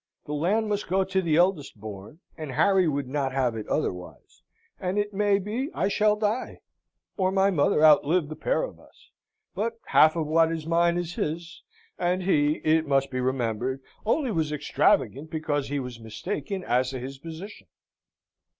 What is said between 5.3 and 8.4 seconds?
be I shall die, or my mother outlive the